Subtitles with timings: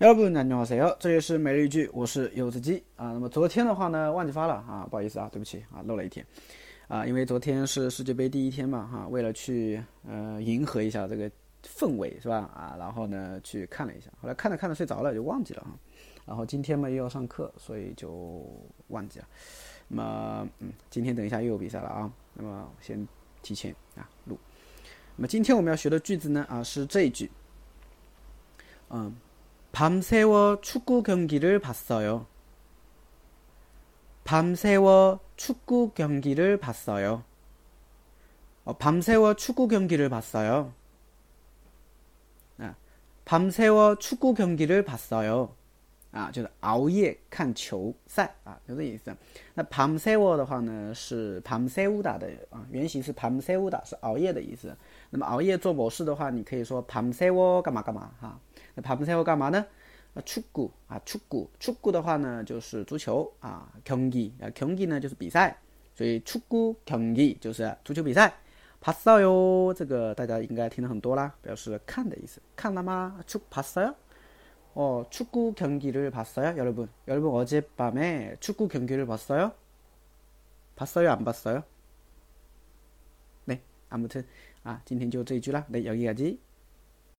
[0.00, 3.12] 여러분안녕하세요这里是每日一句，我是柚子鸡啊。
[3.12, 6.26] 那么昨天的话呢，忘记发了啊，不好意思啊，对不起啊，漏了一天
[6.88, 11.30] 啊，因为昨天是世界杯第一天嘛哈，为了去呃迎合一下这个
[11.62, 15.70] 氛围是吧啊，然后呢去看了一下，后来看着看着睡着了就忘记了哈。
[16.26, 18.44] 然后今天嘛又要上课，所以就
[18.88, 19.26] 忘记了。
[19.86, 23.06] 那么嗯，今天等一下又有比赛了啊，那么先
[23.42, 24.36] 提前啊录。
[25.16, 27.30] 那么今天我们要学的句子呢啊是这一句，
[28.90, 29.14] 嗯。
[29.79, 32.25] 밤새워 축구 경기를 봤어요.
[34.25, 37.23] 밤새워 축구 경기를 봤어요.
[38.65, 40.73] 어, 밤새워 축구 경기를 봤어요.
[42.57, 42.75] 아,
[43.23, 45.55] 밤새워 축구 경기를 봤어요.
[46.10, 49.14] 啊，就是熬夜看球赛啊，就这意思。
[49.54, 54.76] 那 pamsewo 的话呢，是 pamseuda 的啊，原型是 pamseuda，是熬夜的意思。
[55.10, 58.38] 那么熬夜做某事的话，你可以说 pamsewo 干嘛干嘛哈。
[58.74, 59.66] 那 pamsewo 干嘛呢？
[60.14, 65.58] 啊，축구啊，축구축구的话呢，就是足球啊，경기啊，경기呢就是比赛，
[65.96, 68.32] 所以축구경기就是足球比赛。
[68.80, 72.40] 봤어 요， 这个大家应该听得很多啦，表示看的意思。
[72.54, 73.18] 看了吗？
[73.26, 73.94] 축봤어 요？
[74.78, 76.88] 어, 축구 경기를 봤어요, 여러분?
[77.08, 79.52] 여러분 어젯밤에 축구 경기를 봤어요?
[80.76, 81.62] 봤어요, 안 봤어요?
[83.44, 84.26] 네, 아무튼
[84.64, 85.66] 아, 今天就这一句啦.
[85.68, 86.38] 네, 여기까지.